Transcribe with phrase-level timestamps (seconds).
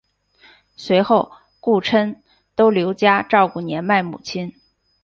[0.75, 2.23] 随后顾琛
[2.55, 4.51] 都留家照顾年迈母亲。